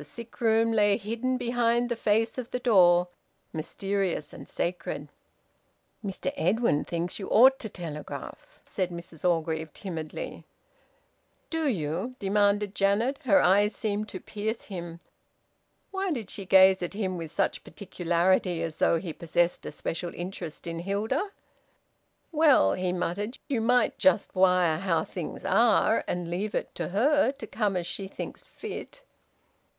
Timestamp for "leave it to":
26.30-26.90